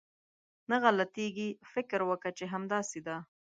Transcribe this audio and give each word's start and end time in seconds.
نه 0.69 0.75
غلطېږي، 0.83 1.49
فکر 1.73 1.99
وکه 2.09 2.29
چې 2.37 2.45
همداسې 2.53 2.99
ده. 3.07 3.17